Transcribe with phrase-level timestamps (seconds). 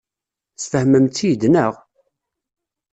[0.55, 1.73] Tesfehmem-tt-id, naɣ?